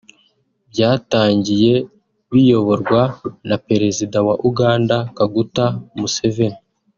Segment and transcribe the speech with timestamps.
[0.71, 1.73] byatangiye
[2.31, 3.01] biyoborwa
[3.49, 5.65] na Perezida wa Uganda Kaguta
[5.99, 6.59] Museveni